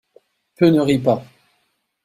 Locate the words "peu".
0.55-0.69